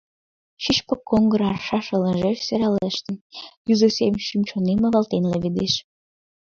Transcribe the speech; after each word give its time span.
Шӱшпык 0.63 1.01
оҥгыр 1.15 1.41
аршаш 1.51 1.87
ылыжеш 1.95 2.37
сӧралештын, 2.47 3.15
Юзо 3.71 3.87
сем 3.97 4.13
шӱм-чонем 4.25 4.79
авалтен 4.87 5.23
леведеш. 5.31 5.73